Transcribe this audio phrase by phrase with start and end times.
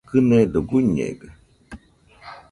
[0.09, 1.27] Kɨnedo guiñega